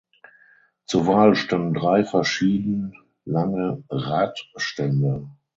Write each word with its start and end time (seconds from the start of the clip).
Zur 0.87 1.05
Wahl 1.05 1.35
standen 1.35 1.75
drei 1.75 2.03
verschieden 2.03 2.95
lange 3.23 3.83
Radstände. 3.87 5.29